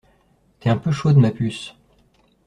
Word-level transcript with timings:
T'es 0.59 0.71
un 0.71 0.77
peu 0.77 0.91
chaude 0.91 1.17
ma 1.17 1.29
puce. 1.29 1.75